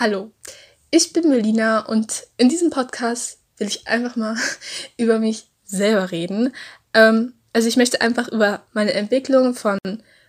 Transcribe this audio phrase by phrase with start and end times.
[0.00, 0.32] Hallo,
[0.90, 4.34] ich bin Melina und in diesem Podcast will ich einfach mal
[4.96, 6.54] über mich selber reden.
[6.94, 9.78] Ähm, also ich möchte einfach über meine Entwicklung von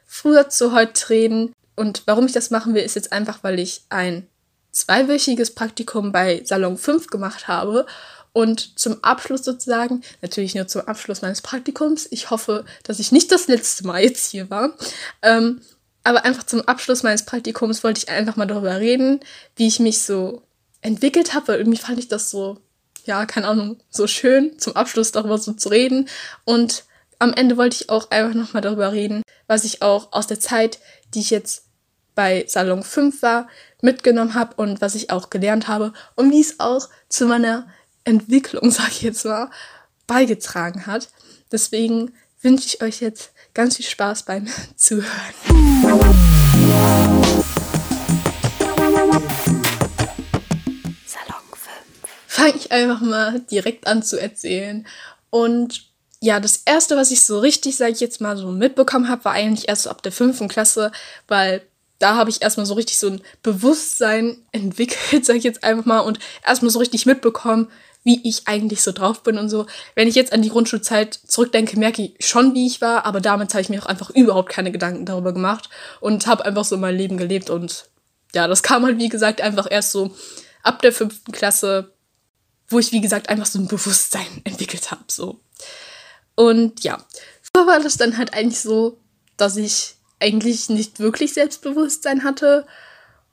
[0.06, 3.84] früher zu heute reden und warum ich das machen will, ist jetzt einfach, weil ich
[3.88, 4.28] ein
[4.74, 7.86] zweiwöchiges Praktikum bei Salon 5 gemacht habe
[8.34, 13.32] und zum Abschluss sozusagen, natürlich nur zum Abschluss meines Praktikums, ich hoffe, dass ich nicht
[13.32, 14.74] das letzte Mal jetzt hier war,
[15.22, 15.62] ähm,
[16.04, 19.20] aber einfach zum Abschluss meines Praktikums wollte ich einfach mal darüber reden,
[19.56, 20.42] wie ich mich so
[20.82, 22.58] entwickelt habe, weil irgendwie fand ich das so,
[23.06, 26.10] ja, keine Ahnung, so schön, zum Abschluss darüber so zu reden.
[26.44, 26.86] Und
[27.20, 30.80] am Ende wollte ich auch einfach nochmal darüber reden, was ich auch aus der Zeit,
[31.14, 31.66] die ich jetzt
[32.16, 33.48] bei Salon 5 war,
[33.82, 37.68] mitgenommen habe und was ich auch gelernt habe und wie es auch zu meiner
[38.04, 39.50] Entwicklung, sag ich jetzt mal,
[40.08, 41.10] beigetragen hat.
[41.52, 45.10] Deswegen wünsche ich euch jetzt ganz viel Spaß beim Zuhören.
[51.06, 51.70] Salon 5.
[52.28, 54.88] Fange ich einfach mal direkt an zu erzählen.
[55.30, 55.90] Und
[56.22, 59.34] ja, das erste, was ich so richtig, sage ich jetzt mal, so mitbekommen habe, war
[59.34, 60.92] eigentlich erst so ab der fünften Klasse,
[61.28, 61.64] weil
[62.00, 66.00] da habe ich erstmal so richtig so ein Bewusstsein entwickelt, sage ich jetzt einfach mal,
[66.00, 67.70] und erstmal so richtig mitbekommen,
[68.04, 69.68] wie ich eigentlich so drauf bin und so.
[69.96, 73.54] Wenn ich jetzt an die Grundschulzeit zurückdenke, merke ich schon, wie ich war, aber damals
[73.54, 76.96] habe ich mir auch einfach überhaupt keine Gedanken darüber gemacht und habe einfach so mein
[76.96, 77.86] Leben gelebt und
[78.34, 80.16] ja, das kam halt, wie gesagt, einfach erst so
[80.64, 81.94] ab der fünften Klasse,
[82.70, 85.40] wo ich, wie gesagt, einfach so ein Bewusstsein entwickelt habe, so.
[86.36, 86.98] Und ja,
[87.42, 88.98] früher war das dann halt eigentlich so,
[89.38, 92.66] dass ich eigentlich nicht wirklich Selbstbewusstsein hatte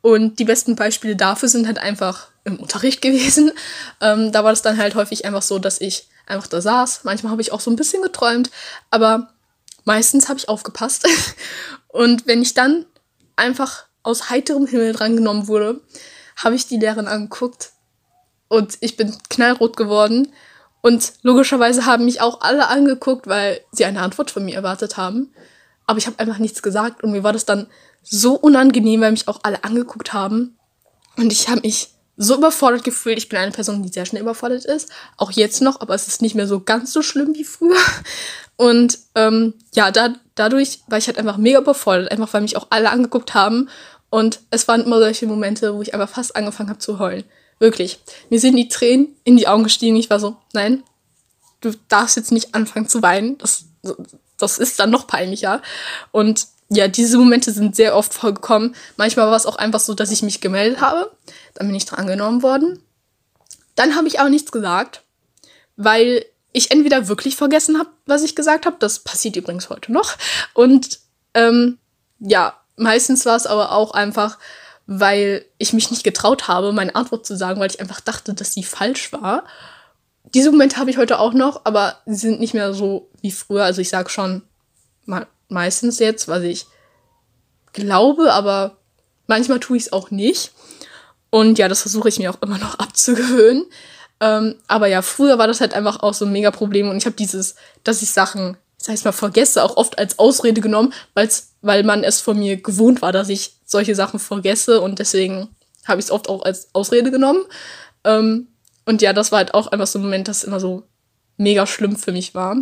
[0.01, 3.53] und die besten Beispiele dafür sind halt einfach im Unterricht gewesen.
[4.01, 7.05] Ähm, da war das dann halt häufig einfach so, dass ich einfach da saß.
[7.05, 8.51] Manchmal habe ich auch so ein bisschen geträumt,
[8.91, 9.31] aber
[9.85, 11.07] meistens habe ich aufgepasst.
[11.89, 12.87] Und wenn ich dann
[13.37, 15.81] einfach aus heiterem Himmel drangenommen wurde,
[16.37, 17.73] habe ich die Lehrerin angeguckt
[18.49, 20.33] und ich bin knallrot geworden.
[20.81, 25.33] Und logischerweise haben mich auch alle angeguckt, weil sie eine Antwort von mir erwartet haben.
[25.87, 27.67] Aber ich habe einfach nichts gesagt und mir war das dann
[28.03, 30.57] so unangenehm, weil mich auch alle angeguckt haben.
[31.17, 33.17] Und ich habe mich so überfordert gefühlt.
[33.17, 34.91] Ich bin eine Person, die sehr schnell überfordert ist.
[35.17, 37.77] Auch jetzt noch, aber es ist nicht mehr so ganz so schlimm wie früher.
[38.57, 42.67] Und ähm, ja, da, dadurch war ich halt einfach mega überfordert, einfach weil mich auch
[42.71, 43.69] alle angeguckt haben.
[44.11, 47.25] Und es waren immer solche Momente, wo ich einfach fast angefangen habe zu heulen.
[47.61, 48.01] Wirklich.
[48.31, 49.97] Mir sind die Tränen in die Augen gestiegen.
[49.97, 50.83] Ich war so, nein,
[51.61, 53.39] du darfst jetzt nicht anfangen zu weinen.
[53.39, 53.67] Das,
[54.39, 55.63] das ist dann noch peinlicher.
[56.11, 58.75] Und ja, diese Momente sind sehr oft vorgekommen.
[58.97, 61.11] Manchmal war es auch einfach so, dass ich mich gemeldet habe.
[61.55, 62.83] Dann bin ich drangenommen worden.
[63.75, 65.03] Dann habe ich aber nichts gesagt,
[65.77, 68.77] weil ich entweder wirklich vergessen habe, was ich gesagt habe.
[68.81, 70.17] Das passiert übrigens heute noch.
[70.53, 71.01] Und
[71.35, 71.79] ähm,
[72.19, 74.39] ja, meistens war es aber auch einfach,
[74.87, 78.53] weil ich mich nicht getraut habe, meine Antwort zu sagen, weil ich einfach dachte, dass
[78.53, 79.45] sie falsch war.
[80.35, 83.65] Diese Momente habe ich heute auch noch, aber sie sind nicht mehr so wie früher.
[83.65, 84.43] Also ich sage schon
[85.07, 86.67] mal meistens jetzt, was ich
[87.73, 88.79] glaube, aber
[89.27, 90.53] manchmal tue ich es auch nicht.
[91.31, 93.67] Und ja, das versuche ich mir auch immer noch abzugewöhnen.
[94.21, 97.07] Ähm, aber ja, früher war das halt einfach auch so ein mega Problem und ich
[97.07, 97.55] habe dieses,
[97.85, 102.03] dass ich Sachen, das heißt mal, vergesse, auch oft als Ausrede genommen, weil's, weil man
[102.03, 105.49] es von mir gewohnt war, dass ich solche Sachen vergesse und deswegen
[105.87, 107.45] habe ich es oft auch als Ausrede genommen.
[108.03, 108.49] Ähm,
[108.87, 110.83] und ja, das war halt auch einfach so ein Moment, das immer so
[111.37, 112.57] mega schlimm für mich war.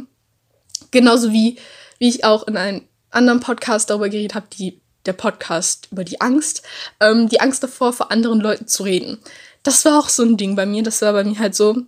[0.91, 1.59] Genauso wie
[1.99, 6.21] wie ich auch in einem anderen Podcast darüber geredet habe, die, der Podcast über die
[6.21, 6.63] Angst,
[7.01, 9.19] ähm, die Angst davor, vor anderen Leuten zu reden.
[9.63, 10.83] Das war auch so ein Ding bei mir.
[10.83, 11.83] Das war bei mir halt so,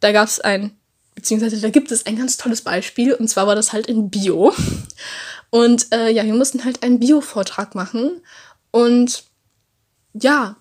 [0.00, 0.76] da gab es ein,
[1.14, 4.52] beziehungsweise da gibt es ein ganz tolles Beispiel, und zwar war das halt in Bio.
[5.50, 8.20] Und äh, ja, wir mussten halt einen Bio-Vortrag machen.
[8.72, 9.22] Und
[10.12, 10.56] ja,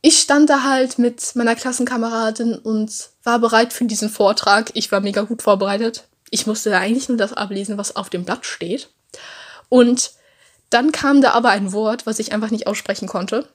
[0.00, 4.70] ich stand da halt mit meiner Klassenkameradin und war bereit für diesen Vortrag.
[4.72, 8.46] Ich war mega gut vorbereitet ich musste eigentlich nur das ablesen, was auf dem Blatt
[8.46, 8.90] steht.
[9.68, 10.12] Und
[10.70, 13.48] dann kam da aber ein Wort, was ich einfach nicht aussprechen konnte.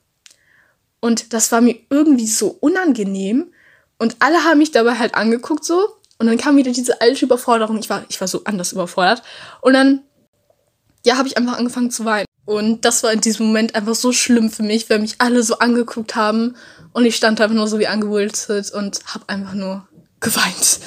[0.99, 3.53] Und das war mir irgendwie so unangenehm.
[3.97, 5.87] Und alle haben mich dabei halt angeguckt so.
[6.17, 7.79] Und dann kam wieder diese alte Überforderung.
[7.79, 9.23] Ich war, ich war so anders überfordert.
[9.61, 10.03] Und dann,
[11.05, 12.27] ja, habe ich einfach angefangen zu weinen.
[12.45, 15.59] Und das war in diesem Moment einfach so schlimm für mich, weil mich alle so
[15.59, 16.55] angeguckt haben.
[16.93, 19.87] Und ich stand einfach nur so wie angewurzelt und habe einfach nur
[20.21, 20.79] geweint.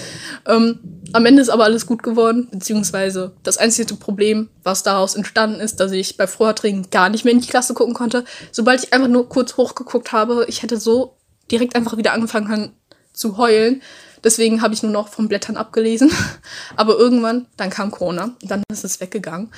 [0.47, 0.79] Ähm,
[1.13, 5.81] am Ende ist aber alles gut geworden, beziehungsweise das einzige Problem, was daraus entstanden ist,
[5.81, 8.25] dass ich bei Vorträgen gar nicht mehr in die Klasse gucken konnte.
[8.51, 11.17] Sobald ich einfach nur kurz hochgeguckt habe, ich hätte so
[11.51, 12.73] direkt einfach wieder angefangen
[13.13, 13.83] zu heulen.
[14.23, 16.11] Deswegen habe ich nur noch vom Blättern abgelesen.
[16.77, 19.53] Aber irgendwann, dann kam Corona, dann ist es weggegangen,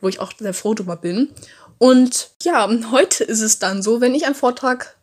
[0.00, 1.30] wo ich auch sehr froh drüber bin.
[1.78, 4.96] Und ja, heute ist es dann so, wenn ich einen Vortrag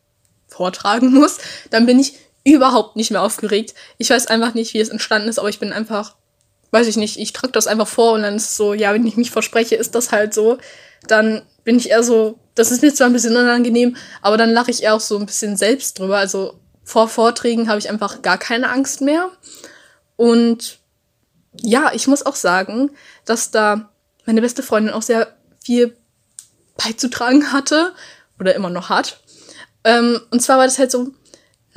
[0.47, 1.37] vortragen muss,
[1.69, 2.17] dann bin ich
[2.53, 3.73] überhaupt nicht mehr aufgeregt.
[3.97, 6.15] Ich weiß einfach nicht, wie es entstanden ist, aber ich bin einfach,
[6.71, 9.05] weiß ich nicht, ich trage das einfach vor und dann ist es so, ja, wenn
[9.05, 10.57] ich mich verspreche, ist das halt so.
[11.07, 14.71] Dann bin ich eher so, das ist mir zwar ein bisschen unangenehm, aber dann lache
[14.71, 16.17] ich eher auch so ein bisschen selbst drüber.
[16.17, 19.29] Also vor Vorträgen habe ich einfach gar keine Angst mehr.
[20.15, 20.79] Und
[21.61, 22.91] ja, ich muss auch sagen,
[23.25, 23.89] dass da
[24.25, 25.97] meine beste Freundin auch sehr viel
[26.77, 27.93] beizutragen hatte
[28.39, 29.19] oder immer noch hat.
[29.83, 31.11] Ähm, und zwar war das halt so,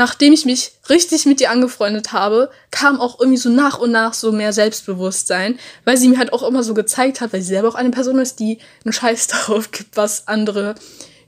[0.01, 4.15] nachdem ich mich richtig mit ihr angefreundet habe, kam auch irgendwie so nach und nach
[4.15, 7.69] so mehr Selbstbewusstsein, weil sie mir halt auch immer so gezeigt hat, weil sie selber
[7.69, 10.75] auch eine Person ist, die einen Scheiß darauf gibt, was andere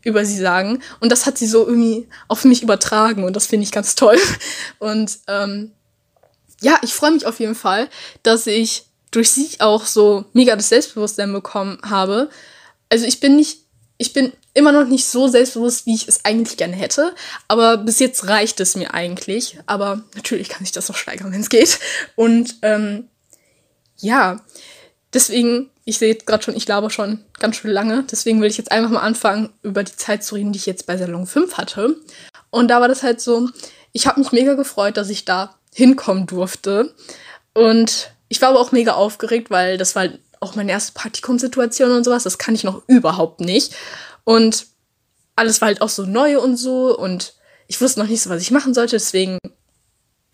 [0.02, 0.82] über sie sagen.
[1.00, 4.16] Und das hat sie so irgendwie auf mich übertragen und das finde ich ganz toll.
[4.78, 5.72] Und ähm,
[6.62, 7.90] ja, ich freue mich auf jeden Fall,
[8.22, 12.30] dass ich durch sie auch so mega das Selbstbewusstsein bekommen habe.
[12.88, 13.61] Also ich bin nicht,
[14.02, 17.14] ich bin immer noch nicht so selbstbewusst, wie ich es eigentlich gerne hätte.
[17.46, 19.60] Aber bis jetzt reicht es mir eigentlich.
[19.66, 21.78] Aber natürlich kann ich das noch steigern, wenn es geht.
[22.16, 23.08] Und ähm,
[23.98, 24.40] ja,
[25.14, 28.04] deswegen, ich sehe jetzt gerade schon, ich laber schon ganz schön lange.
[28.10, 30.86] Deswegen will ich jetzt einfach mal anfangen, über die Zeit zu reden, die ich jetzt
[30.86, 31.94] bei Salon 5 hatte.
[32.50, 33.48] Und da war das halt so,
[33.92, 36.92] ich habe mich mega gefreut, dass ich da hinkommen durfte.
[37.54, 40.08] Und ich war aber auch mega aufgeregt, weil das war
[40.42, 42.24] auch meine erste Praktikumssituation und sowas.
[42.24, 43.74] Das kann ich noch überhaupt nicht.
[44.24, 44.66] Und
[45.36, 46.96] alles war halt auch so neu und so.
[46.96, 47.34] Und
[47.68, 48.96] ich wusste noch nicht so, was ich machen sollte.
[48.96, 49.38] Deswegen,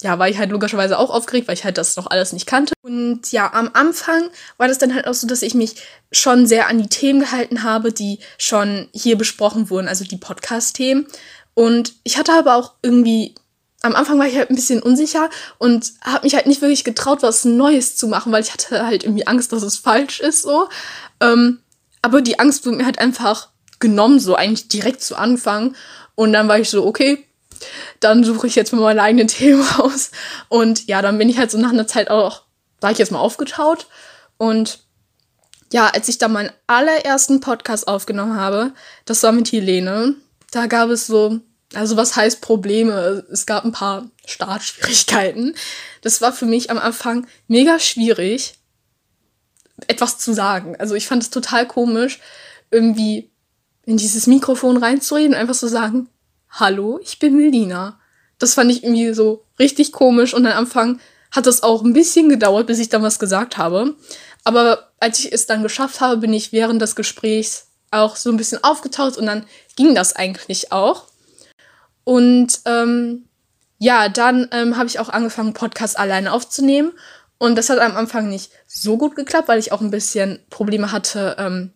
[0.02, 2.75] ja, war ich halt logischerweise auch aufgeregt, weil ich halt das noch alles nicht kannte.
[2.82, 5.76] Und ja, am Anfang war das dann halt auch so, dass ich mich
[6.10, 11.06] schon sehr an die Themen gehalten habe, die schon hier besprochen wurden, also die Podcast-Themen.
[11.55, 13.34] Und ich hatte aber auch irgendwie
[13.82, 17.22] am Anfang war ich halt ein bisschen unsicher und habe mich halt nicht wirklich getraut,
[17.22, 20.69] was Neues zu machen, weil ich hatte halt irgendwie Angst, dass es falsch ist so.
[21.20, 21.60] Ähm,
[22.02, 25.76] aber die Angst wurde mir halt einfach genommen, so eigentlich direkt zu Anfang.
[26.16, 27.25] Und dann war ich so, okay,
[28.00, 30.10] dann suche ich jetzt mal meine eigenen Themen aus.
[30.48, 32.42] Und ja, dann bin ich halt so nach einer Zeit auch,
[32.81, 33.86] war ich jetzt mal aufgetaut.
[34.38, 34.81] Und
[35.72, 38.72] ja, als ich dann meinen allerersten Podcast aufgenommen habe,
[39.04, 40.14] das war mit Helene,
[40.50, 41.40] da gab es so,
[41.75, 43.25] also was heißt Probleme?
[43.31, 45.55] Es gab ein paar Startschwierigkeiten.
[46.03, 48.55] Das war für mich am Anfang mega schwierig,
[49.87, 50.76] etwas zu sagen.
[50.79, 52.20] Also ich fand es total komisch,
[52.70, 53.31] irgendwie
[53.85, 56.09] in dieses Mikrofon reinzureden und einfach so sagen,
[56.50, 58.00] hallo, ich bin Melina.
[58.38, 61.00] Das fand ich irgendwie so richtig komisch und am Anfang
[61.31, 63.97] hat es auch ein bisschen gedauert, bis ich dann was gesagt habe.
[64.44, 68.37] Aber als ich es dann geschafft habe, bin ich während des Gesprächs auch so ein
[68.37, 71.07] bisschen aufgetaucht und dann ging das eigentlich auch.
[72.08, 73.26] Und ähm,
[73.76, 76.93] ja, dann ähm, habe ich auch angefangen, Podcasts alleine aufzunehmen.
[77.37, 80.90] Und das hat am Anfang nicht so gut geklappt, weil ich auch ein bisschen Probleme
[80.90, 81.75] hatte, ähm,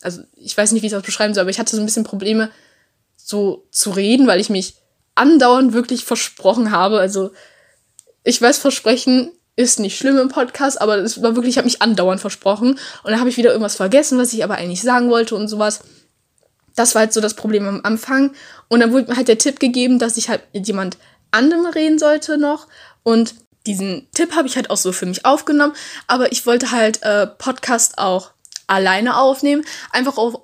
[0.00, 2.04] also ich weiß nicht, wie ich das beschreiben soll, aber ich hatte so ein bisschen
[2.04, 2.50] Probleme,
[3.18, 4.76] so zu reden, weil ich mich
[5.14, 6.98] andauernd wirklich versprochen habe.
[6.98, 7.32] Also
[8.24, 11.82] ich weiß, Versprechen ist nicht schlimm im Podcast, aber es war wirklich, ich habe mich
[11.82, 15.36] andauernd versprochen und dann habe ich wieder irgendwas vergessen, was ich aber eigentlich sagen wollte
[15.36, 15.80] und sowas.
[16.76, 18.32] Das war halt so das Problem am Anfang.
[18.68, 20.98] Und dann wurde mir halt der Tipp gegeben, dass ich halt mit jemand
[21.30, 22.68] anderem reden sollte noch.
[23.02, 23.34] Und
[23.66, 25.74] diesen Tipp habe ich halt auch so für mich aufgenommen.
[26.06, 28.30] Aber ich wollte halt äh, Podcast auch
[28.66, 29.64] alleine aufnehmen.
[29.90, 30.40] Einfach, auf,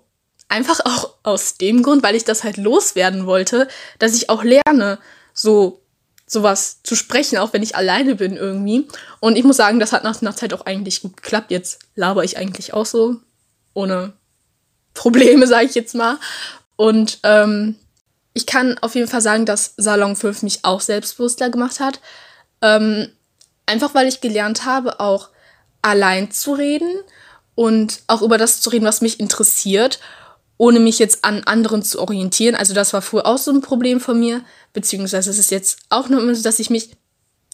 [0.49, 3.69] einfach auch aus dem Grund, weil ich das halt loswerden wollte,
[3.99, 4.99] dass ich auch lerne,
[5.33, 5.79] so
[6.27, 8.89] sowas zu sprechen, auch wenn ich alleine bin irgendwie.
[9.21, 11.51] Und ich muss sagen, das hat nach einer Zeit auch eigentlich gut geklappt.
[11.51, 13.17] Jetzt laber ich eigentlich auch so,
[13.75, 14.15] ohne
[14.95, 16.19] Probleme, sage ich jetzt mal.
[16.77, 17.77] Und ähm,
[18.35, 22.01] ich kann auf jeden Fall sagen, dass Salon 5 mich auch selbstbewusster gemacht hat.
[22.63, 23.09] Ähm,
[23.67, 25.29] einfach weil ich gelernt habe, auch
[25.83, 26.91] allein zu reden
[27.55, 30.01] und auch über das zu reden, was mich interessiert,
[30.57, 32.55] ohne mich jetzt an anderen zu orientieren.
[32.55, 36.09] Also das war früher auch so ein Problem von mir, beziehungsweise es ist jetzt auch
[36.09, 36.97] nur so, dass ich mich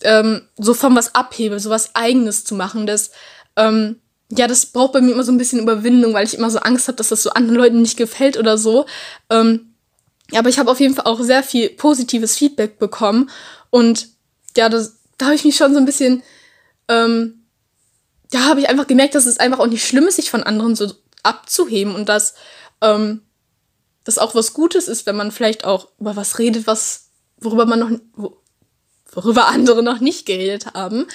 [0.03, 2.87] ähm, so von was abhebe, so was Eigenes zu machen.
[2.87, 3.11] Das,
[3.57, 6.59] ähm, ja, das braucht bei mir immer so ein bisschen Überwindung, weil ich immer so
[6.59, 8.87] Angst habe, dass das so anderen Leuten nicht gefällt oder so.
[9.31, 9.75] Ähm,
[10.35, 13.31] aber ich habe auf jeden Fall auch sehr viel positives Feedback bekommen
[13.71, 14.09] und
[14.57, 16.23] ja, das, da habe ich mich schon so ein bisschen
[16.89, 17.39] ähm,
[18.31, 20.75] da habe ich einfach gemerkt, dass es einfach auch nicht schlimm ist, sich von anderen
[20.75, 20.93] so
[21.23, 22.35] abzuheben und dass
[22.81, 23.23] ähm,
[24.05, 27.79] das auch was Gutes ist, wenn man vielleicht auch über was redet, was worüber man
[27.79, 28.33] noch
[29.11, 31.07] worüber andere noch nicht geredet haben.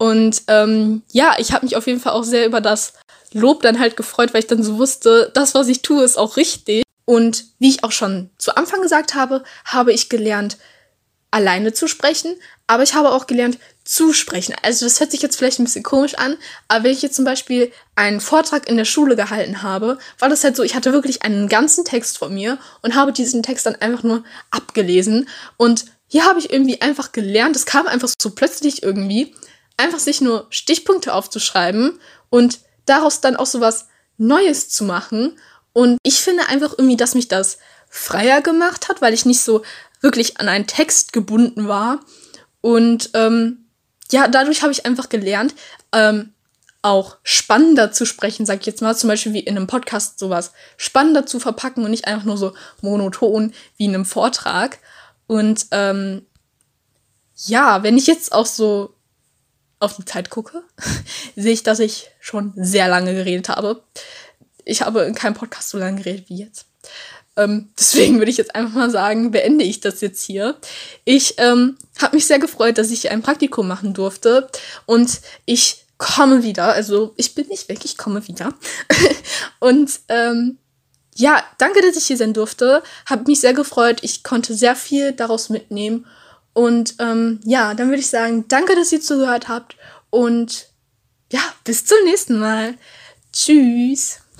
[0.00, 2.94] Und ähm, ja, ich habe mich auf jeden Fall auch sehr über das
[3.34, 6.38] Lob dann halt gefreut, weil ich dann so wusste, das, was ich tue, ist auch
[6.38, 6.84] richtig.
[7.04, 10.56] Und wie ich auch schon zu Anfang gesagt habe, habe ich gelernt,
[11.30, 12.34] alleine zu sprechen,
[12.66, 14.54] aber ich habe auch gelernt, zu sprechen.
[14.62, 16.38] Also das hört sich jetzt vielleicht ein bisschen komisch an,
[16.68, 20.42] aber wenn ich jetzt zum Beispiel einen Vortrag in der Schule gehalten habe, war das
[20.44, 23.76] halt so, ich hatte wirklich einen ganzen Text vor mir und habe diesen Text dann
[23.76, 25.28] einfach nur abgelesen.
[25.58, 29.34] Und hier habe ich irgendwie einfach gelernt, es kam einfach so plötzlich irgendwie,
[29.80, 35.38] einfach sich nur Stichpunkte aufzuschreiben und daraus dann auch so was Neues zu machen.
[35.72, 37.58] Und ich finde einfach irgendwie, dass mich das
[37.88, 39.62] freier gemacht hat, weil ich nicht so
[40.00, 42.00] wirklich an einen Text gebunden war.
[42.60, 43.66] Und ähm,
[44.10, 45.54] ja, dadurch habe ich einfach gelernt,
[45.92, 46.32] ähm,
[46.82, 50.52] auch spannender zu sprechen, sag ich jetzt mal, zum Beispiel wie in einem Podcast sowas
[50.76, 54.78] spannender zu verpacken und nicht einfach nur so monoton wie in einem Vortrag.
[55.26, 56.26] Und ähm,
[57.36, 58.94] ja, wenn ich jetzt auch so
[59.80, 60.62] auf die Zeit gucke,
[61.36, 63.82] sehe ich, dass ich schon sehr lange geredet habe.
[64.64, 66.66] Ich habe in keinem Podcast so lange geredet wie jetzt.
[67.36, 70.56] Ähm, deswegen würde ich jetzt einfach mal sagen, beende ich das jetzt hier.
[71.04, 74.48] Ich ähm, habe mich sehr gefreut, dass ich ein Praktikum machen durfte
[74.86, 76.72] und ich komme wieder.
[76.72, 78.54] Also ich bin nicht weg, ich komme wieder.
[79.60, 80.58] und ähm,
[81.14, 82.82] ja, danke, dass ich hier sein durfte.
[83.06, 83.98] Habe mich sehr gefreut.
[84.02, 86.06] Ich konnte sehr viel daraus mitnehmen.
[86.52, 89.76] Und ähm, ja, dann würde ich sagen, danke, dass ihr zugehört habt.
[90.10, 90.68] Und
[91.32, 92.74] ja, bis zum nächsten Mal.
[93.32, 94.20] Tschüss.